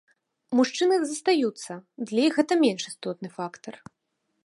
Мужчыны 0.59 0.95
застаюцца, 1.09 1.71
для 2.13 2.21
іх 2.31 2.41
гэта 2.41 2.53
менш 2.65 2.81
істотны 2.93 3.27
фактар. 3.39 3.73